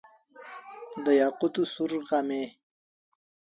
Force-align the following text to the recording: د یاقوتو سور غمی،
د 1.03 1.05
یاقوتو 1.21 1.63
سور 1.73 1.91
غمی، 2.07 2.43